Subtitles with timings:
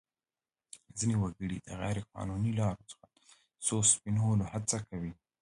[0.97, 3.15] ځینې وګړي د غیر قانوني لارو څخه د
[3.49, 5.13] پیسو سپینولو هڅه کوي.